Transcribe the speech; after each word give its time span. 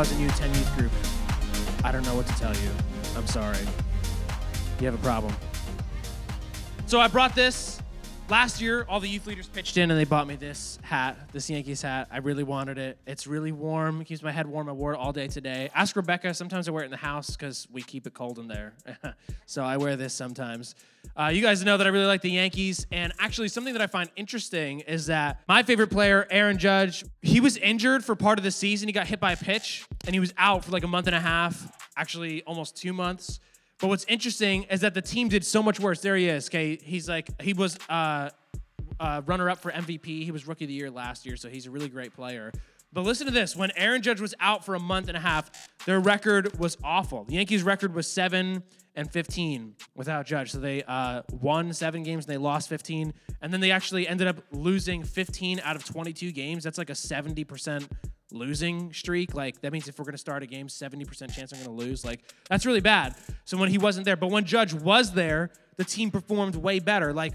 Claus 0.00 0.12
and 0.12 0.20
you 0.22 0.28
attend 0.28 0.56
youth 0.56 0.76
group, 0.78 0.92
I 1.84 1.92
don't 1.92 2.02
know 2.06 2.14
what 2.14 2.26
to 2.26 2.32
tell 2.36 2.56
you. 2.56 2.70
I'm 3.18 3.26
sorry. 3.26 3.58
You 4.78 4.86
have 4.86 4.94
a 4.94 5.04
problem. 5.04 5.34
So 6.86 6.98
I 6.98 7.06
brought 7.06 7.34
this 7.34 7.82
last 8.30 8.60
year. 8.60 8.86
All 8.88 9.00
the 9.00 9.08
youth 9.08 9.26
leaders 9.26 9.48
pitched 9.48 9.76
in 9.76 9.90
and 9.90 9.98
they 9.98 10.04
bought 10.04 10.26
me 10.26 10.36
this 10.36 10.78
hat, 10.82 11.18
this 11.32 11.50
Yankees 11.50 11.82
hat. 11.82 12.08
I 12.12 12.18
really 12.18 12.44
wanted 12.44 12.78
it. 12.78 12.96
It's 13.06 13.26
really 13.26 13.50
warm. 13.50 14.00
It 14.00 14.04
keeps 14.04 14.22
my 14.22 14.30
head 14.30 14.46
warm. 14.46 14.68
I 14.68 14.72
wore 14.72 14.92
it 14.94 14.98
all 14.98 15.12
day 15.12 15.26
today. 15.26 15.68
Ask 15.74 15.96
Rebecca. 15.96 16.32
Sometimes 16.32 16.68
I 16.68 16.70
wear 16.70 16.82
it 16.82 16.86
in 16.86 16.90
the 16.92 16.96
house 16.96 17.36
because 17.36 17.66
we 17.72 17.82
keep 17.82 18.06
it 18.06 18.14
cold 18.14 18.38
in 18.38 18.46
there. 18.46 18.74
so 19.46 19.64
I 19.64 19.76
wear 19.76 19.96
this 19.96 20.14
sometimes. 20.14 20.76
Uh, 21.16 21.30
you 21.32 21.42
guys 21.42 21.64
know 21.64 21.76
that 21.76 21.86
I 21.86 21.90
really 21.90 22.06
like 22.06 22.22
the 22.22 22.30
Yankees. 22.30 22.86
And 22.92 23.12
actually, 23.18 23.48
something 23.48 23.72
that 23.72 23.82
I 23.82 23.88
find 23.88 24.08
interesting 24.16 24.80
is 24.80 25.06
that 25.06 25.40
my 25.48 25.62
favorite 25.62 25.90
player, 25.90 26.26
Aaron 26.30 26.58
Judge, 26.58 27.04
he 27.22 27.40
was 27.40 27.56
injured 27.56 28.04
for 28.04 28.14
part 28.14 28.38
of 28.38 28.44
the 28.44 28.50
season. 28.50 28.88
He 28.88 28.92
got 28.92 29.08
hit 29.08 29.18
by 29.18 29.32
a 29.32 29.36
pitch 29.36 29.86
and 30.06 30.14
he 30.14 30.20
was 30.20 30.32
out 30.38 30.64
for 30.64 30.70
like 30.70 30.84
a 30.84 30.88
month 30.88 31.08
and 31.08 31.16
a 31.16 31.20
half, 31.20 31.90
actually 31.96 32.42
almost 32.44 32.76
two 32.76 32.92
months. 32.92 33.40
But 33.80 33.88
what's 33.88 34.04
interesting 34.04 34.64
is 34.64 34.82
that 34.82 34.94
the 34.94 35.02
team 35.02 35.28
did 35.28 35.44
so 35.44 35.62
much 35.62 35.80
worse. 35.80 36.00
There 36.00 36.16
he 36.16 36.28
is. 36.28 36.48
Okay, 36.48 36.76
he's 36.76 37.08
like 37.08 37.28
he 37.40 37.54
was 37.54 37.78
uh, 37.88 38.30
uh, 38.98 39.22
runner 39.24 39.48
up 39.48 39.58
for 39.58 39.72
MVP. 39.72 40.24
He 40.24 40.30
was 40.30 40.46
rookie 40.46 40.64
of 40.64 40.68
the 40.68 40.74
year 40.74 40.90
last 40.90 41.24
year, 41.24 41.36
so 41.36 41.48
he's 41.48 41.66
a 41.66 41.70
really 41.70 41.88
great 41.88 42.14
player. 42.14 42.52
But 42.92 43.04
listen 43.04 43.26
to 43.26 43.32
this: 43.32 43.56
when 43.56 43.70
Aaron 43.76 44.02
Judge 44.02 44.20
was 44.20 44.34
out 44.38 44.66
for 44.66 44.74
a 44.74 44.80
month 44.80 45.08
and 45.08 45.16
a 45.16 45.20
half, 45.20 45.50
their 45.86 45.98
record 45.98 46.58
was 46.58 46.76
awful. 46.84 47.24
The 47.24 47.34
Yankees' 47.34 47.62
record 47.62 47.94
was 47.94 48.06
seven 48.06 48.62
and 48.96 49.10
15 49.10 49.76
without 49.94 50.26
Judge. 50.26 50.50
So 50.50 50.58
they 50.58 50.82
uh, 50.82 51.22
won 51.30 51.72
seven 51.72 52.02
games 52.02 52.26
and 52.26 52.34
they 52.34 52.38
lost 52.38 52.68
15, 52.68 53.14
and 53.40 53.52
then 53.52 53.60
they 53.60 53.70
actually 53.70 54.06
ended 54.06 54.26
up 54.26 54.42
losing 54.50 55.04
15 55.04 55.60
out 55.64 55.76
of 55.76 55.84
22 55.84 56.32
games. 56.32 56.64
That's 56.64 56.76
like 56.76 56.90
a 56.90 56.94
70 56.94 57.44
percent 57.44 57.88
losing 58.32 58.92
streak. 58.92 59.34
Like 59.34 59.60
that 59.60 59.72
means 59.72 59.88
if 59.88 59.98
we're 59.98 60.04
going 60.04 60.12
to 60.12 60.18
start 60.18 60.42
a 60.42 60.46
game, 60.46 60.68
70% 60.68 61.32
chance 61.32 61.52
I'm 61.52 61.62
going 61.62 61.76
to 61.76 61.84
lose. 61.84 62.04
Like 62.04 62.20
that's 62.48 62.66
really 62.66 62.80
bad. 62.80 63.16
So 63.44 63.56
when 63.56 63.70
he 63.70 63.78
wasn't 63.78 64.04
there, 64.04 64.16
but 64.16 64.30
when 64.30 64.44
Judge 64.44 64.72
was 64.72 65.12
there, 65.12 65.50
the 65.76 65.84
team 65.84 66.10
performed 66.10 66.56
way 66.56 66.78
better. 66.78 67.12
Like 67.12 67.34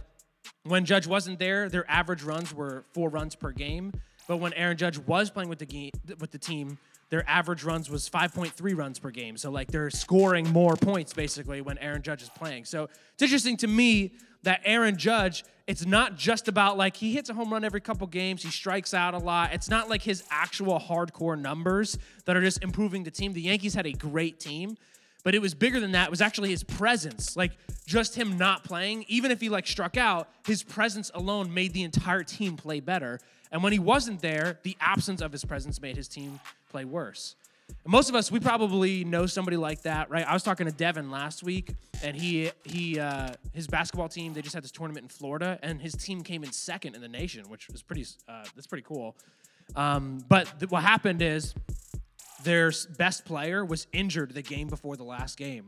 when 0.63 0.85
Judge 0.85 1.07
wasn't 1.07 1.39
there, 1.39 1.69
their 1.69 1.89
average 1.89 2.23
runs 2.23 2.53
were 2.53 2.85
four 2.93 3.09
runs 3.09 3.35
per 3.35 3.51
game. 3.51 3.93
But 4.27 4.37
when 4.37 4.53
Aaron 4.53 4.77
Judge 4.77 4.97
was 4.97 5.29
playing 5.29 5.49
with 5.49 5.59
the 5.59 5.65
game, 5.65 5.91
with 6.19 6.31
the 6.31 6.39
team, 6.39 6.79
their 7.09 7.27
average 7.29 7.63
runs 7.63 7.89
was 7.89 8.09
5.3 8.09 8.75
runs 8.75 8.99
per 8.99 9.11
game. 9.11 9.37
So 9.37 9.51
like 9.51 9.71
they're 9.71 9.89
scoring 9.89 10.49
more 10.49 10.75
points 10.75 11.13
basically 11.13 11.61
when 11.61 11.77
Aaron 11.77 12.01
Judge 12.01 12.23
is 12.23 12.29
playing. 12.29 12.65
So 12.65 12.89
it's 13.13 13.21
interesting 13.21 13.57
to 13.57 13.67
me 13.67 14.13
that 14.45 14.61
Aaron 14.63 14.97
Judge, 14.97 15.43
it's 15.67 15.85
not 15.85 16.15
just 16.15 16.47
about 16.47 16.77
like 16.77 16.95
he 16.95 17.13
hits 17.13 17.29
a 17.29 17.33
home 17.33 17.51
run 17.51 17.63
every 17.63 17.81
couple 17.81 18.07
games, 18.07 18.43
he 18.43 18.49
strikes 18.49 18.93
out 18.93 19.13
a 19.13 19.17
lot. 19.17 19.53
It's 19.53 19.69
not 19.69 19.89
like 19.89 20.01
his 20.01 20.23
actual 20.31 20.79
hardcore 20.79 21.39
numbers 21.39 21.97
that 22.25 22.35
are 22.35 22.41
just 22.41 22.63
improving 22.63 23.03
the 23.03 23.11
team. 23.11 23.33
The 23.33 23.41
Yankees 23.41 23.73
had 23.73 23.85
a 23.85 23.91
great 23.91 24.39
team, 24.39 24.77
but 25.23 25.35
it 25.35 25.41
was 25.41 25.53
bigger 25.53 25.79
than 25.79 25.91
that. 25.91 26.07
It 26.07 26.11
was 26.11 26.21
actually 26.21 26.49
his 26.49 26.63
presence. 26.63 27.35
Like 27.35 27.51
just 27.85 28.15
him 28.15 28.37
not 28.37 28.63
playing, 28.63 29.05
even 29.07 29.31
if 29.31 29.41
he 29.41 29.49
like 29.49 29.67
struck 29.67 29.97
out, 29.97 30.29
his 30.45 30.63
presence 30.63 31.11
alone 31.13 31.53
made 31.53 31.73
the 31.73 31.83
entire 31.83 32.23
team 32.23 32.57
play 32.57 32.79
better. 32.79 33.19
And 33.51 33.63
when 33.63 33.73
he 33.73 33.79
wasn't 33.79 34.21
there, 34.21 34.59
the 34.63 34.77
absence 34.79 35.21
of 35.21 35.31
his 35.31 35.45
presence 35.45 35.81
made 35.81 35.95
his 35.95 36.07
team 36.07 36.39
play 36.69 36.85
worse. 36.85 37.35
Most 37.87 38.09
of 38.09 38.15
us, 38.15 38.31
we 38.31 38.39
probably 38.39 39.03
know 39.03 39.27
somebody 39.27 39.57
like 39.57 39.83
that, 39.83 40.09
right? 40.09 40.27
I 40.27 40.33
was 40.33 40.41
talking 40.41 40.65
to 40.65 40.71
Devin 40.71 41.11
last 41.11 41.43
week, 41.43 41.75
and 42.03 42.15
he 42.15 42.51
he 42.63 42.99
uh, 42.99 43.29
his 43.53 43.67
basketball 43.67 44.09
team 44.09 44.33
they 44.33 44.41
just 44.41 44.55
had 44.55 44.63
this 44.63 44.71
tournament 44.71 45.03
in 45.03 45.09
Florida, 45.09 45.59
and 45.61 45.79
his 45.79 45.93
team 45.93 46.21
came 46.21 46.43
in 46.43 46.51
second 46.51 46.95
in 46.95 47.01
the 47.01 47.07
nation, 47.07 47.47
which 47.47 47.69
was 47.69 47.83
pretty 47.83 48.05
uh, 48.27 48.43
that's 48.55 48.67
pretty 48.67 48.83
cool. 48.87 49.15
Um, 49.75 50.23
but 50.27 50.51
th- 50.59 50.71
what 50.71 50.83
happened 50.83 51.21
is 51.21 51.53
their 52.43 52.71
best 52.97 53.25
player 53.25 53.63
was 53.63 53.85
injured 53.93 54.33
the 54.33 54.41
game 54.41 54.67
before 54.67 54.95
the 54.97 55.03
last 55.03 55.37
game. 55.37 55.67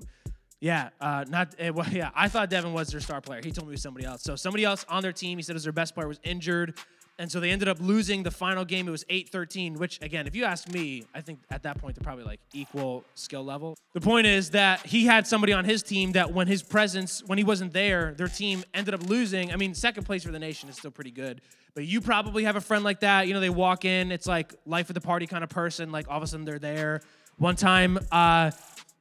Yeah, 0.60 0.90
uh, 1.00 1.26
not 1.28 1.54
uh, 1.60 1.72
well, 1.74 1.88
yeah. 1.92 2.10
I 2.16 2.30
thought 2.30 2.50
Devin 2.50 2.74
was 2.74 2.90
their 2.90 3.02
star 3.02 3.22
player. 3.22 3.42
He 3.44 3.52
told 3.52 3.68
me 3.68 3.72
it 3.72 3.76
was 3.76 3.82
somebody 3.82 4.06
else. 4.06 4.24
So 4.24 4.36
somebody 4.36 4.64
else 4.64 4.86
on 4.90 5.04
their 5.04 5.14
team. 5.14 5.38
He 5.38 5.44
said 5.44 5.54
was 5.54 5.64
their 5.64 5.74
best 5.74 5.94
player 5.94 6.08
was 6.08 6.20
injured. 6.24 6.80
And 7.20 7.32
so 7.32 7.40
they 7.40 7.50
ended 7.50 7.68
up 7.68 7.80
losing 7.80 8.22
the 8.22 8.30
final 8.30 8.64
game. 8.64 8.88
It 8.88 8.92
was 8.92 9.04
8 9.10 9.30
13, 9.30 9.80
which, 9.80 10.00
again, 10.02 10.28
if 10.28 10.36
you 10.36 10.44
ask 10.44 10.70
me, 10.70 11.04
I 11.16 11.22
think 11.22 11.40
at 11.50 11.64
that 11.64 11.80
point 11.80 11.96
they're 11.96 12.04
probably 12.04 12.26
like 12.26 12.40
equal 12.54 13.04
skill 13.16 13.44
level. 13.44 13.76
The 13.94 14.02
point 14.02 14.28
is 14.28 14.52
that 14.52 14.86
he 14.86 15.06
had 15.06 15.26
somebody 15.26 15.52
on 15.52 15.66
his 15.66 15.82
team 15.82 16.12
that 16.12 16.32
when 16.32 16.46
his 16.48 16.62
presence, 16.62 17.24
when 17.26 17.40
he 17.40 17.44
wasn't 17.44 17.74
there, 17.74 18.14
their 18.16 18.28
team 18.28 18.64
ended 18.74 18.94
up 18.94 19.04
losing. 19.10 19.52
I 19.52 19.56
mean, 19.56 19.74
second 19.74 20.04
place 20.04 20.24
for 20.24 20.32
the 20.32 20.40
nation 20.40 20.70
is 20.70 20.78
still 20.78 20.92
pretty 20.92 21.12
good. 21.12 21.42
But 21.74 21.86
you 21.86 22.02
probably 22.02 22.44
have 22.44 22.56
a 22.56 22.62
friend 22.62 22.84
like 22.84 23.00
that. 23.00 23.28
You 23.28 23.34
know, 23.34 23.40
they 23.40 23.50
walk 23.50 23.86
in, 23.86 24.12
it's 24.12 24.28
like 24.28 24.54
life 24.66 24.90
of 24.90 24.94
the 24.94 25.02
party 25.02 25.26
kind 25.26 25.44
of 25.44 25.50
person. 25.50 25.92
Like 25.92 26.08
all 26.10 26.18
of 26.18 26.24
a 26.24 26.28
sudden 26.28 26.46
they're 26.46 26.60
there. 26.60 27.02
One 27.38 27.56
time, 27.56 28.00
uh, 28.12 28.52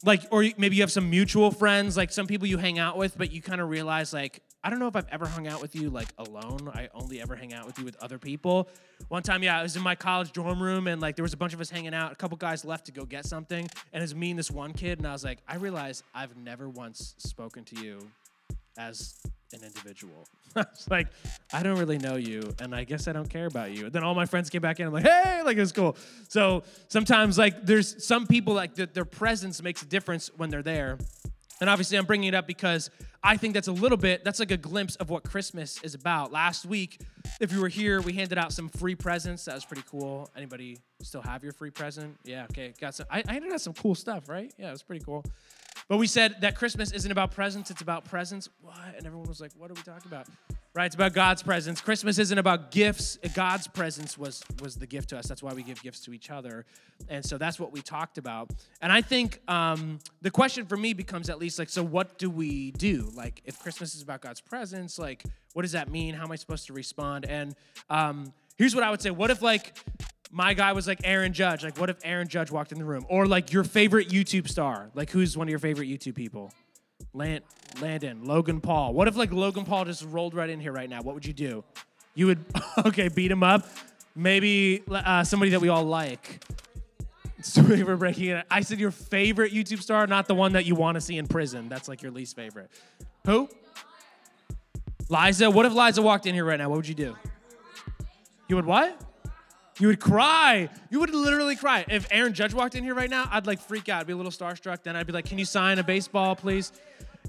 like, 0.04 0.22
or 0.30 0.44
maybe 0.56 0.76
you 0.76 0.82
have 0.82 0.92
some 0.92 1.08
mutual 1.10 1.50
friends, 1.50 1.96
like 1.96 2.12
some 2.12 2.26
people 2.26 2.46
you 2.46 2.58
hang 2.58 2.78
out 2.78 2.96
with, 2.96 3.16
but 3.16 3.32
you 3.32 3.40
kind 3.40 3.60
of 3.60 3.68
realize, 3.68 4.12
like, 4.12 4.42
I 4.62 4.70
don't 4.70 4.80
know 4.80 4.88
if 4.88 4.96
I've 4.96 5.06
ever 5.12 5.26
hung 5.26 5.46
out 5.46 5.62
with 5.62 5.76
you 5.76 5.90
like 5.90 6.08
alone. 6.18 6.68
I 6.74 6.88
only 6.92 7.20
ever 7.20 7.36
hang 7.36 7.54
out 7.54 7.66
with 7.66 7.78
you 7.78 7.84
with 7.84 7.96
other 8.02 8.18
people. 8.18 8.68
One 9.08 9.22
time, 9.22 9.44
yeah, 9.44 9.60
I 9.60 9.62
was 9.62 9.76
in 9.76 9.82
my 9.82 9.94
college 9.94 10.32
dorm 10.32 10.60
room 10.60 10.88
and 10.88 11.00
like 11.00 11.14
there 11.14 11.22
was 11.22 11.32
a 11.32 11.36
bunch 11.36 11.54
of 11.54 11.60
us 11.60 11.70
hanging 11.70 11.94
out. 11.94 12.10
A 12.10 12.16
couple 12.16 12.36
guys 12.36 12.64
left 12.64 12.86
to 12.86 12.92
go 12.92 13.04
get 13.04 13.26
something, 13.26 13.68
and 13.92 14.02
it's 14.02 14.12
me 14.12 14.30
and 14.30 14.38
this 14.38 14.50
one 14.50 14.72
kid. 14.72 14.98
And 14.98 15.06
I 15.06 15.12
was 15.12 15.22
like, 15.22 15.38
I 15.46 15.54
realize 15.54 16.02
I've 16.14 16.36
never 16.36 16.68
once 16.68 17.14
spoken 17.18 17.62
to 17.64 17.80
you 17.80 18.10
as 18.76 19.14
an 19.52 19.62
individual. 19.62 20.26
it's 20.56 20.88
like, 20.88 21.08
I 21.52 21.62
don't 21.62 21.78
really 21.78 21.98
know 21.98 22.16
you, 22.16 22.42
and 22.60 22.74
I 22.74 22.84
guess 22.84 23.08
I 23.08 23.12
don't 23.12 23.28
care 23.28 23.46
about 23.46 23.72
you. 23.72 23.86
And 23.86 23.92
then 23.92 24.02
all 24.02 24.14
my 24.14 24.26
friends 24.26 24.50
came 24.50 24.62
back 24.62 24.80
in. 24.80 24.86
I'm 24.86 24.92
like, 24.92 25.06
hey, 25.06 25.42
like 25.44 25.56
it's 25.56 25.72
cool. 25.72 25.96
So 26.28 26.62
sometimes, 26.88 27.38
like, 27.38 27.64
there's 27.64 28.04
some 28.04 28.26
people 28.26 28.54
like 28.54 28.74
that 28.76 28.94
their 28.94 29.04
presence 29.04 29.62
makes 29.62 29.82
a 29.82 29.86
difference 29.86 30.30
when 30.36 30.50
they're 30.50 30.62
there. 30.62 30.98
And 31.60 31.70
obviously, 31.70 31.96
I'm 31.96 32.04
bringing 32.04 32.28
it 32.28 32.34
up 32.34 32.46
because 32.46 32.90
I 33.22 33.36
think 33.36 33.54
that's 33.54 33.68
a 33.68 33.72
little 33.72 33.96
bit, 33.96 34.24
that's 34.24 34.38
like 34.38 34.50
a 34.50 34.56
glimpse 34.56 34.96
of 34.96 35.08
what 35.10 35.24
Christmas 35.24 35.82
is 35.82 35.94
about. 35.94 36.32
Last 36.32 36.66
week, 36.66 37.00
if 37.40 37.50
you 37.50 37.60
were 37.60 37.68
here, 37.68 38.00
we 38.00 38.12
handed 38.12 38.38
out 38.38 38.52
some 38.52 38.68
free 38.68 38.94
presents. 38.94 39.46
That 39.46 39.54
was 39.54 39.64
pretty 39.64 39.82
cool. 39.90 40.30
Anybody 40.36 40.78
still 41.02 41.22
have 41.22 41.42
your 41.42 41.52
free 41.52 41.70
present? 41.70 42.16
Yeah, 42.24 42.44
okay. 42.50 42.74
Got 42.80 42.94
some, 42.94 43.06
I, 43.10 43.24
I 43.26 43.32
handed 43.32 43.52
out 43.52 43.60
some 43.60 43.72
cool 43.72 43.94
stuff, 43.94 44.28
right? 44.28 44.52
Yeah, 44.58 44.68
it 44.68 44.72
was 44.72 44.82
pretty 44.82 45.04
cool. 45.04 45.24
But 45.88 45.98
we 45.98 46.06
said 46.06 46.40
that 46.40 46.56
Christmas 46.56 46.90
isn't 46.90 47.12
about 47.12 47.30
presents, 47.30 47.70
it's 47.70 47.82
about 47.82 48.04
presence. 48.04 48.48
What? 48.60 48.76
And 48.96 49.06
everyone 49.06 49.28
was 49.28 49.40
like, 49.40 49.52
what 49.56 49.70
are 49.70 49.74
we 49.74 49.82
talking 49.82 50.10
about? 50.10 50.26
Right, 50.74 50.84
it's 50.84 50.94
about 50.94 51.14
God's 51.14 51.42
presence. 51.42 51.80
Christmas 51.80 52.18
isn't 52.18 52.36
about 52.36 52.70
gifts. 52.70 53.16
God's 53.32 53.66
presence 53.66 54.18
was 54.18 54.42
was 54.60 54.76
the 54.76 54.86
gift 54.86 55.08
to 55.08 55.18
us. 55.18 55.26
That's 55.26 55.42
why 55.42 55.54
we 55.54 55.62
give 55.62 55.82
gifts 55.82 56.00
to 56.00 56.12
each 56.12 56.30
other, 56.30 56.66
and 57.08 57.24
so 57.24 57.38
that's 57.38 57.58
what 57.58 57.72
we 57.72 57.80
talked 57.80 58.18
about. 58.18 58.50
And 58.82 58.92
I 58.92 59.00
think 59.00 59.40
um, 59.48 60.00
the 60.20 60.30
question 60.30 60.66
for 60.66 60.76
me 60.76 60.92
becomes 60.92 61.30
at 61.30 61.38
least 61.38 61.58
like, 61.58 61.70
so 61.70 61.82
what 61.82 62.18
do 62.18 62.28
we 62.28 62.72
do? 62.72 63.10
Like, 63.14 63.40
if 63.46 63.58
Christmas 63.58 63.94
is 63.94 64.02
about 64.02 64.20
God's 64.20 64.42
presence, 64.42 64.98
like, 64.98 65.24
what 65.54 65.62
does 65.62 65.72
that 65.72 65.90
mean? 65.90 66.12
How 66.12 66.24
am 66.24 66.32
I 66.32 66.36
supposed 66.36 66.66
to 66.66 66.74
respond? 66.74 67.24
And 67.24 67.54
um, 67.88 68.34
here's 68.58 68.74
what 68.74 68.84
I 68.84 68.90
would 68.90 69.00
say: 69.00 69.08
What 69.08 69.30
if 69.30 69.40
like 69.40 69.78
my 70.36 70.52
guy 70.52 70.74
was 70.74 70.86
like 70.86 71.00
Aaron 71.02 71.32
Judge? 71.32 71.64
Like, 71.64 71.78
what 71.78 71.88
if 71.88 71.96
Aaron 72.04 72.28
Judge 72.28 72.50
walked 72.50 72.70
in 72.70 72.78
the 72.78 72.84
room? 72.84 73.06
Or 73.08 73.24
like 73.24 73.54
your 73.54 73.64
favorite 73.64 74.10
YouTube 74.10 74.50
star? 74.50 74.90
Like, 74.94 75.08
who's 75.08 75.34
one 75.34 75.48
of 75.48 75.50
your 75.50 75.58
favorite 75.58 75.88
YouTube 75.88 76.14
people? 76.14 76.52
Land, 77.14 77.42
Landon, 77.80 78.22
Logan 78.22 78.60
Paul. 78.60 78.92
What 78.92 79.08
if 79.08 79.16
like 79.16 79.32
Logan 79.32 79.64
Paul 79.64 79.86
just 79.86 80.04
rolled 80.04 80.34
right 80.34 80.50
in 80.50 80.60
here 80.60 80.72
right 80.72 80.90
now? 80.90 81.00
What 81.00 81.14
would 81.14 81.24
you 81.24 81.32
do? 81.32 81.64
You 82.14 82.26
would 82.26 82.44
okay 82.84 83.08
beat 83.08 83.30
him 83.30 83.42
up. 83.42 83.66
Maybe 84.14 84.82
uh, 84.90 85.24
somebody 85.24 85.52
that 85.52 85.60
we 85.60 85.70
all 85.70 85.84
like. 85.84 86.44
Sorry 87.40 87.82
for 87.82 87.96
breaking 87.96 88.26
it. 88.26 88.44
I 88.50 88.60
said 88.60 88.78
your 88.78 88.90
favorite 88.90 89.54
YouTube 89.54 89.80
star, 89.80 90.06
not 90.06 90.28
the 90.28 90.34
one 90.34 90.52
that 90.52 90.66
you 90.66 90.74
want 90.74 90.96
to 90.96 91.00
see 91.00 91.16
in 91.16 91.26
prison. 91.28 91.70
That's 91.70 91.88
like 91.88 92.02
your 92.02 92.12
least 92.12 92.36
favorite. 92.36 92.70
Who? 93.24 93.48
Liza. 95.08 95.50
What 95.50 95.64
if 95.64 95.72
Liza 95.72 96.02
walked 96.02 96.26
in 96.26 96.34
here 96.34 96.44
right 96.44 96.58
now? 96.58 96.68
What 96.68 96.76
would 96.76 96.88
you 96.88 96.94
do? 96.94 97.16
You 98.48 98.56
would 98.56 98.66
what? 98.66 99.00
You 99.78 99.88
would 99.88 100.00
cry. 100.00 100.68
You 100.90 101.00
would 101.00 101.14
literally 101.14 101.56
cry. 101.56 101.84
If 101.88 102.06
Aaron 102.10 102.32
Judge 102.32 102.54
walked 102.54 102.74
in 102.74 102.84
here 102.84 102.94
right 102.94 103.10
now, 103.10 103.28
I'd 103.30 103.46
like 103.46 103.60
freak 103.60 103.88
out. 103.88 104.00
I'd 104.00 104.06
be 104.06 104.14
a 104.14 104.16
little 104.16 104.32
starstruck. 104.32 104.82
Then 104.82 104.96
I'd 104.96 105.06
be 105.06 105.12
like, 105.12 105.26
"Can 105.26 105.38
you 105.38 105.44
sign 105.44 105.78
a 105.78 105.84
baseball, 105.84 106.34
please?" 106.34 106.72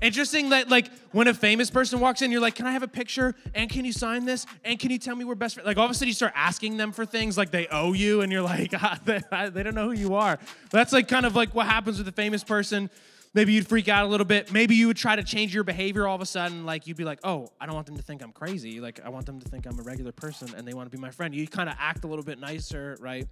Interesting 0.02 0.50
that 0.50 0.70
like 0.70 0.90
when 1.12 1.28
a 1.28 1.34
famous 1.34 1.72
person 1.72 2.00
walks 2.00 2.22
in, 2.22 2.32
you're 2.32 2.42
like, 2.42 2.56
"Can 2.56 2.66
I 2.66 2.72
have 2.72 2.84
a 2.84 2.88
picture? 2.88 3.36
And 3.54 3.70
can 3.70 3.84
you 3.84 3.92
sign 3.92 4.26
this? 4.26 4.46
And 4.64 4.80
can 4.80 4.92
you 4.92 5.00
tell 5.00 5.16
me 5.16 5.26
we're 5.26 5.36
best 5.36 5.56
friends?" 5.56 5.68
Like 5.68 5.78
all 5.78 5.86
of 5.86 5.92
a 5.92 5.94
sudden, 5.94 6.08
you 6.08 6.14
start 6.14 6.34
asking 6.36 6.78
them 6.78 6.92
for 6.92 7.06
things 7.06 7.38
like 7.38 7.52
they 7.52 7.68
owe 7.68 7.94
you, 7.94 8.22
and 8.22 8.32
you're 8.32 8.42
like, 8.44 8.72
ah, 8.76 9.00
they, 9.04 9.22
they 9.50 9.64
don't 9.64 9.76
know 9.76 9.90
who 9.90 9.96
you 9.96 10.16
are. 10.16 10.38
But 10.38 10.72
that's 10.72 10.94
like 10.94 11.08
kind 11.08 11.26
of 11.26 11.36
like 11.36 11.54
what 11.54 11.66
happens 11.66 11.98
with 11.98 12.08
a 12.08 12.14
famous 12.14 12.44
person. 12.44 12.90
Maybe 13.38 13.54
you'd 13.54 13.68
freak 13.68 13.88
out 13.88 14.04
a 14.04 14.08
little 14.08 14.26
bit. 14.26 14.52
Maybe 14.52 14.74
you 14.74 14.88
would 14.88 14.98
try 14.98 15.16
to 15.16 15.22
change 15.22 15.54
your 15.54 15.64
behavior 15.64 16.08
all 16.08 16.16
of 16.16 16.22
a 16.22 16.26
sudden. 16.26 16.66
Like 16.66 16.88
you'd 16.88 16.98
be 16.98 17.04
like, 17.04 17.20
oh, 17.24 17.50
I 17.62 17.68
don't 17.68 17.76
want 17.76 17.86
them 17.86 17.96
to 17.96 18.02
think 18.02 18.24
I'm 18.24 18.32
crazy. 18.32 18.82
Like 18.82 19.00
I 19.06 19.10
want 19.10 19.28
them 19.28 19.40
to 19.40 19.48
think 19.48 19.68
I'm 19.68 19.78
a 19.78 19.84
regular 19.84 20.12
person 20.12 20.56
and 20.58 20.68
they 20.68 20.74
want 20.74 20.90
to 20.90 20.98
be 20.98 21.00
my 21.00 21.12
friend. 21.12 21.36
You 21.36 21.48
kind 21.48 21.70
of 21.70 21.76
act 21.78 22.04
a 22.04 22.08
little 22.08 22.26
bit 22.26 22.40
nicer, 22.40 22.98
right? 23.00 23.28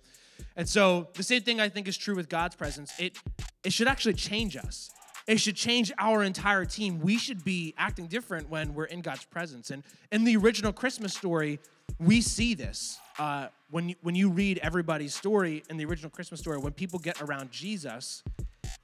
And 0.56 0.70
so 0.70 1.08
the 1.16 1.24
same 1.24 1.42
thing 1.42 1.60
I 1.60 1.70
think 1.70 1.88
is 1.88 1.98
true 1.98 2.16
with 2.16 2.30
God's 2.30 2.56
presence. 2.56 2.94
It 3.00 3.18
it 3.64 3.74
should 3.74 3.88
actually 3.88 4.14
change 4.14 4.56
us. 4.56 4.92
It 5.26 5.40
should 5.40 5.56
change 5.56 5.92
our 5.98 6.22
entire 6.22 6.66
team. 6.66 7.00
We 7.00 7.18
should 7.18 7.44
be 7.44 7.74
acting 7.76 8.06
different 8.06 8.48
when 8.48 8.76
we're 8.76 8.86
in 8.86 9.02
God's 9.02 9.26
presence. 9.26 9.72
And 9.72 9.82
in 10.12 10.24
the 10.24 10.38
original 10.38 10.72
Christmas 10.72 11.16
story, 11.16 11.60
we 11.98 12.22
see 12.22 12.54
this 12.54 13.00
uh, 13.18 13.48
when 13.72 13.90
you, 13.90 13.96
when 14.04 14.14
you 14.14 14.30
read 14.30 14.60
everybody's 14.60 15.16
story 15.16 15.64
in 15.68 15.78
the 15.78 15.86
original 15.86 16.12
Christmas 16.12 16.42
story. 16.42 16.60
When 16.60 16.74
people 16.74 17.00
get 17.00 17.24
around 17.24 17.52
Jesus, 17.52 18.22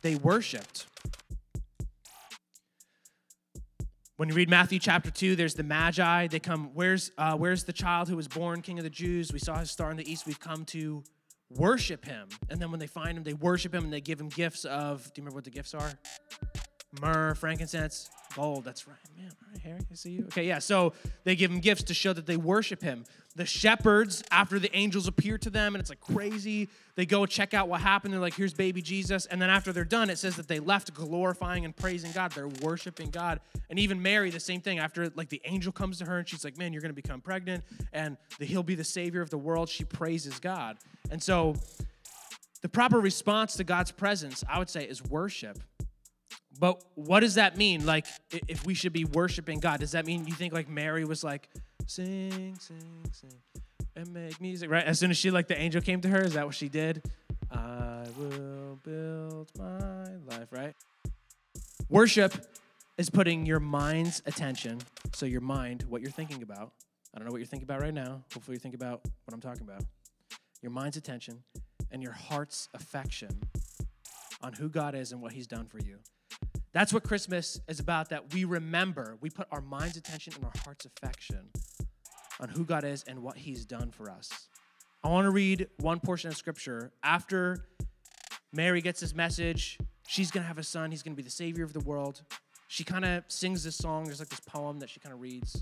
they 0.02 0.16
worshipped. 0.16 0.88
When 4.22 4.30
you 4.30 4.36
read 4.36 4.52
Matthew 4.52 4.78
chapter 4.78 5.10
2, 5.10 5.36
there's 5.36 5.56
the 5.56 5.64
Magi. 5.64 6.28
They 6.28 6.40
come, 6.40 6.70
where's, 6.76 7.10
uh, 7.18 7.36
where's 7.36 7.64
the 7.64 7.74
child 7.74 8.08
who 8.08 8.16
was 8.16 8.28
born 8.28 8.62
king 8.62 8.78
of 8.78 8.84
the 8.84 8.90
Jews? 8.92 9.34
We 9.34 9.40
saw 9.40 9.58
his 9.58 9.72
star 9.72 9.90
in 9.90 9.98
the 9.98 10.08
east. 10.08 10.28
We've 10.28 10.40
come 10.40 10.64
to 10.66 11.04
worship 11.50 12.06
him. 12.06 12.30
And 12.52 12.62
then 12.62 12.70
when 12.70 12.80
they 12.80 12.86
find 12.86 13.18
him, 13.18 13.24
they 13.24 13.34
worship 13.34 13.74
him 13.74 13.84
and 13.84 13.92
they 13.92 14.00
give 14.00 14.22
him 14.22 14.30
gifts 14.30 14.64
of, 14.64 15.06
do 15.06 15.10
you 15.16 15.24
remember 15.24 15.38
what 15.38 15.46
the 15.46 15.50
gifts 15.50 15.74
are? 15.74 15.94
Myrrh, 17.02 17.34
frankincense, 17.34 18.12
gold. 18.36 18.64
That's 18.64 18.88
right. 18.88 18.98
Man, 19.18 19.30
all 19.30 19.50
right, 19.52 19.62
Harry, 19.62 19.80
I 19.92 19.96
see 19.96 20.12
you. 20.12 20.24
Okay, 20.26 20.48
yeah. 20.48 20.60
So 20.60 20.94
they 21.24 21.36
give 21.36 21.52
him 21.52 21.60
gifts 21.60 21.84
to 21.84 21.94
show 21.94 22.14
that 22.14 22.26
they 22.26 22.38
worship 22.38 22.82
him. 22.82 23.06
The 23.36 23.46
shepherds, 23.46 24.24
after 24.30 24.60
the 24.60 24.76
angels 24.76 25.08
appear 25.08 25.38
to 25.38 25.50
them, 25.50 25.74
and 25.74 25.82
it's 25.82 25.90
like 25.90 26.02
crazy, 26.02 26.68
they 26.96 27.06
go 27.06 27.26
check 27.26 27.54
out 27.54 27.70
what 27.70 27.80
happened. 27.80 28.14
They're 28.14 28.20
like, 28.20 28.34
here's 28.34 28.54
baby 28.54 28.82
Jesus. 28.82 29.26
And 29.26 29.42
then 29.42 29.50
after 29.50 29.72
they're 29.72 29.86
done, 29.86 30.10
it 30.10 30.18
says 30.18 30.36
that 30.36 30.50
they 30.50 30.60
left 30.60 30.94
glorifying 30.94 31.64
and 31.64 31.76
praising 31.76 32.12
God. 32.12 32.34
They're 32.34 32.50
worshiping 32.62 33.10
God. 33.10 33.40
And 33.70 33.80
even 33.80 34.02
Mary, 34.02 34.30
the 34.30 34.40
same 34.40 34.60
thing. 34.60 34.80
After 34.80 35.10
like 35.16 35.30
the 35.30 35.42
angel 35.46 35.72
comes 35.72 36.00
to 36.00 36.06
her 36.06 36.18
and 36.18 36.28
she's 36.28 36.44
like, 36.44 36.58
man, 36.58 36.74
you're 36.74 36.82
going 36.82 36.94
to 36.94 37.02
become 37.02 37.22
pregnant 37.22 37.64
and 37.94 38.18
the, 38.38 38.46
he'll 38.46 38.64
be 38.64 38.76
the 38.76 38.84
savior 38.84 39.22
of 39.22 39.30
the 39.30 39.38
world. 39.38 39.70
She 39.70 39.86
praises 39.86 40.40
God. 40.40 40.78
And 41.10 41.24
so 41.24 41.56
the 42.62 42.70
proper 42.70 43.00
response 43.00 43.56
to 43.56 43.64
God's 43.64 43.92
presence, 43.92 44.44
I 44.48 44.60
would 44.60 44.70
say, 44.70 44.84
is 44.84 45.04
worship. 45.04 45.58
But 46.60 46.84
what 46.96 47.22
does 47.22 47.36
that 47.36 47.58
mean? 47.58 47.86
Like, 47.86 48.06
if 48.32 48.66
we 48.66 48.74
should 48.74 48.94
be 48.94 49.06
worshiping 49.06 49.60
God, 49.60 49.80
does 49.80 49.92
that 49.92 50.06
mean 50.06 50.28
you 50.28 50.34
think 50.34 50.54
like 50.54 50.70
Mary 50.70 51.06
was 51.06 51.24
like, 51.24 51.50
sing, 51.88 52.58
sing, 52.60 53.06
sing, 53.12 53.34
and 53.96 54.14
make 54.14 54.40
music, 54.40 54.70
right? 54.70 54.86
As 54.86 55.00
soon 55.00 55.12
as 55.12 55.18
she, 55.18 55.32
like, 55.32 55.48
the 55.48 55.60
angel 55.60 55.82
came 55.82 56.02
to 56.02 56.10
her, 56.10 56.22
is 56.22 56.34
that 56.34 56.46
what 56.46 56.56
she 56.56 56.70
did? 56.70 57.04
I 57.52 58.04
will 58.18 58.80
build 58.84 59.50
my 59.58 60.04
life, 60.30 60.52
right? 60.52 60.76
Worship 61.90 62.34
is 62.98 63.10
putting 63.10 63.46
your 63.46 63.60
mind's 63.60 64.22
attention, 64.26 64.80
so 65.14 65.26
your 65.26 65.42
mind, 65.42 65.84
what 65.90 66.02
you're 66.02 66.12
thinking 66.12 66.44
about. 66.44 66.72
I 67.14 67.18
don't 67.18 67.28
know 67.28 67.32
what 67.32 67.40
you're 67.40 67.48
thinking 67.48 67.66
about 67.66 67.82
right 67.82 67.94
now. 67.94 68.24
Hopefully, 68.34 68.56
you 68.56 68.60
think 68.60 68.76
about 68.76 69.02
what 69.26 69.34
I'm 69.34 69.42
talking 69.42 69.64
about. 69.64 69.84
Your 70.62 70.72
mind's 70.72 70.96
attention 70.96 71.44
and 71.92 72.02
your 72.02 72.14
heart's 72.14 72.70
affection 72.74 73.42
on 74.42 74.54
who 74.54 74.70
God 74.70 74.96
is 74.96 75.12
and 75.12 75.22
what 75.22 75.34
He's 75.34 75.48
done 75.48 75.66
for 75.66 75.80
you. 75.80 75.98
That's 76.74 76.94
what 76.94 77.04
Christmas 77.04 77.60
is 77.68 77.80
about, 77.80 78.10
that 78.10 78.34
we 78.34 78.46
remember, 78.46 79.18
we 79.20 79.30
put 79.30 79.48
our 79.52 79.62
mind's 79.62 79.98
attention 79.98 80.34
and 80.36 80.46
our 80.46 80.54
heart's 80.64 80.86
affection 80.86 81.50
on 82.40 82.50
who 82.50 82.64
God 82.64 82.84
is 82.86 83.04
and 83.08 83.22
what 83.22 83.38
He's 83.38 83.66
done 83.66 83.92
for 83.92 84.10
us. 84.10 84.48
I 85.04 85.10
want 85.10 85.26
to 85.26 85.32
read 85.32 85.68
one 85.80 86.00
portion 86.00 86.30
of 86.30 86.38
scripture. 86.38 86.92
After 87.04 87.66
Mary 88.54 88.82
gets 88.82 89.02
this 89.02 89.14
message, 89.14 89.78
she's 90.08 90.32
going 90.32 90.44
to 90.44 90.48
have 90.48 90.58
a 90.58 90.64
son, 90.64 90.92
he's 90.92 91.04
going 91.04 91.14
to 91.14 91.18
be 91.18 91.24
the 91.24 91.32
savior 91.32 91.64
of 91.64 91.74
the 91.74 91.80
world. 91.82 92.22
She 92.68 92.86
kind 92.86 93.04
of 93.04 93.26
sings 93.28 93.66
this 93.66 93.76
song. 93.76 94.06
There's 94.06 94.20
like 94.20 94.30
this 94.30 94.40
poem 94.40 94.80
that 94.80 94.90
she 94.90 95.02
kind 95.02 95.14
of 95.14 95.20
reads. 95.20 95.62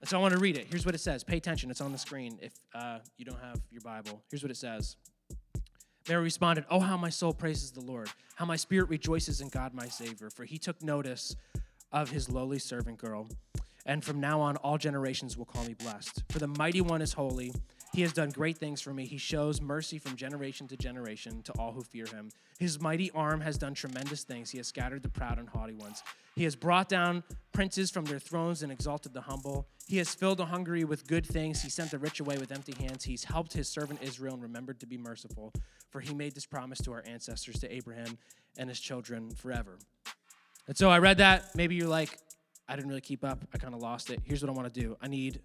And 0.00 0.08
so 0.08 0.16
I 0.16 0.20
want 0.20 0.32
to 0.34 0.38
read 0.38 0.56
it. 0.56 0.68
Here's 0.70 0.86
what 0.86 0.94
it 0.94 0.98
says. 0.98 1.24
Pay 1.24 1.38
attention, 1.38 1.70
it's 1.72 1.80
on 1.80 1.90
the 1.90 1.98
screen 1.98 2.38
if 2.40 2.52
uh, 2.72 2.98
you 3.16 3.24
don't 3.24 3.40
have 3.40 3.60
your 3.70 3.80
Bible. 3.80 4.22
Here's 4.30 4.44
what 4.44 4.52
it 4.52 4.56
says. 4.56 4.94
Mary 6.08 6.22
responded, 6.22 6.64
Oh, 6.70 6.80
how 6.80 6.96
my 6.96 7.10
soul 7.10 7.32
praises 7.32 7.72
the 7.72 7.80
Lord, 7.80 8.08
how 8.36 8.44
my 8.44 8.56
spirit 8.56 8.88
rejoices 8.88 9.40
in 9.40 9.48
God 9.48 9.74
my 9.74 9.88
Savior, 9.88 10.30
for 10.30 10.44
he 10.44 10.58
took 10.58 10.82
notice 10.82 11.34
of 11.92 12.10
his 12.10 12.30
lowly 12.30 12.58
servant 12.58 12.98
girl. 12.98 13.28
And 13.84 14.04
from 14.04 14.20
now 14.20 14.40
on, 14.40 14.56
all 14.58 14.78
generations 14.78 15.36
will 15.36 15.44
call 15.44 15.64
me 15.64 15.74
blessed. 15.74 16.22
For 16.30 16.38
the 16.38 16.48
mighty 16.48 16.80
one 16.80 17.02
is 17.02 17.12
holy. 17.12 17.52
He 17.96 18.02
has 18.02 18.12
done 18.12 18.28
great 18.28 18.58
things 18.58 18.82
for 18.82 18.92
me. 18.92 19.06
He 19.06 19.16
shows 19.16 19.62
mercy 19.62 19.98
from 19.98 20.16
generation 20.16 20.68
to 20.68 20.76
generation 20.76 21.40
to 21.44 21.52
all 21.52 21.72
who 21.72 21.80
fear 21.80 22.04
him. 22.04 22.28
His 22.58 22.78
mighty 22.78 23.10
arm 23.12 23.40
has 23.40 23.56
done 23.56 23.72
tremendous 23.72 24.22
things. 24.22 24.50
He 24.50 24.58
has 24.58 24.66
scattered 24.66 25.02
the 25.02 25.08
proud 25.08 25.38
and 25.38 25.48
haughty 25.48 25.72
ones. 25.72 26.02
He 26.34 26.44
has 26.44 26.54
brought 26.54 26.90
down 26.90 27.24
princes 27.54 27.90
from 27.90 28.04
their 28.04 28.18
thrones 28.18 28.62
and 28.62 28.70
exalted 28.70 29.14
the 29.14 29.22
humble. 29.22 29.66
He 29.88 29.96
has 29.96 30.14
filled 30.14 30.36
the 30.36 30.44
hungry 30.44 30.84
with 30.84 31.06
good 31.06 31.24
things. 31.24 31.62
He 31.62 31.70
sent 31.70 31.90
the 31.90 31.98
rich 31.98 32.20
away 32.20 32.36
with 32.36 32.52
empty 32.52 32.74
hands. 32.78 33.02
He's 33.02 33.24
helped 33.24 33.54
his 33.54 33.66
servant 33.66 34.02
Israel 34.02 34.34
and 34.34 34.42
remembered 34.42 34.78
to 34.80 34.86
be 34.86 34.98
merciful, 34.98 35.54
for 35.88 36.02
he 36.02 36.12
made 36.12 36.34
this 36.34 36.44
promise 36.44 36.80
to 36.80 36.92
our 36.92 37.02
ancestors, 37.06 37.60
to 37.60 37.74
Abraham 37.74 38.18
and 38.58 38.68
his 38.68 38.78
children 38.78 39.30
forever. 39.30 39.78
And 40.68 40.76
so 40.76 40.90
I 40.90 40.98
read 40.98 41.16
that. 41.16 41.56
Maybe 41.56 41.76
you're 41.76 41.88
like, 41.88 42.18
I 42.68 42.76
didn't 42.76 42.90
really 42.90 43.00
keep 43.00 43.24
up. 43.24 43.42
I 43.54 43.56
kind 43.56 43.72
of 43.72 43.80
lost 43.80 44.10
it. 44.10 44.20
Here's 44.22 44.42
what 44.42 44.50
I 44.50 44.52
want 44.52 44.74
to 44.74 44.80
do 44.80 44.98
I 45.00 45.08
need 45.08 45.40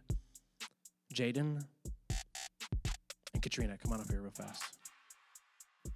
Jaden 1.13 1.63
Katrina. 3.42 3.78
Come 3.78 3.94
on 3.94 4.02
up 4.02 4.10
here 4.10 4.22
real 4.22 4.32
fast. 4.32 4.64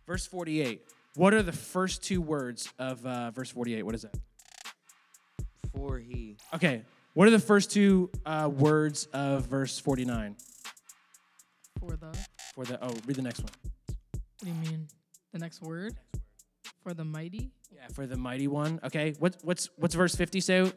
Verse 0.07 0.25
48. 0.25 0.81
What 1.15 1.33
are 1.33 1.43
the 1.43 1.51
first 1.51 2.03
two 2.03 2.21
words 2.21 2.71
of 2.77 3.05
uh, 3.05 3.31
verse 3.31 3.49
48? 3.51 3.83
What 3.83 3.95
is 3.95 4.01
that? 4.01 4.15
For 5.75 5.99
he. 5.99 6.37
Okay. 6.53 6.83
What 7.13 7.27
are 7.27 7.31
the 7.31 7.39
first 7.39 7.71
two 7.71 8.09
uh, 8.25 8.49
words 8.53 9.07
of 9.13 9.45
verse 9.45 9.79
49? 9.79 10.35
For 11.79 11.95
the. 11.95 12.17
For 12.53 12.65
the 12.65 12.83
oh, 12.83 12.93
read 13.05 13.15
the 13.15 13.21
next 13.21 13.39
one. 13.39 13.51
What 13.85 14.23
do 14.43 14.47
you 14.47 14.53
mean? 14.55 14.87
The 15.31 15.39
next 15.39 15.61
word? 15.61 15.95
For 16.83 16.93
the 16.93 17.05
mighty? 17.05 17.51
Yeah, 17.73 17.87
for 17.93 18.05
the 18.05 18.17
mighty 18.17 18.47
one. 18.47 18.79
Okay. 18.83 19.13
What 19.19 19.37
what's 19.43 19.69
what's 19.77 19.95
verse 19.95 20.15
50 20.15 20.41
say? 20.41 20.71